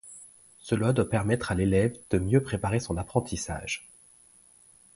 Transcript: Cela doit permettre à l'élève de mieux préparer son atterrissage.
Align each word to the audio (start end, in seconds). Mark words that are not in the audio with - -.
Cela 0.57 0.93
doit 0.93 1.07
permettre 1.11 1.51
à 1.51 1.53
l'élève 1.53 1.95
de 2.09 2.17
mieux 2.17 2.41
préparer 2.41 2.79
son 2.79 2.97
atterrissage. 2.97 3.87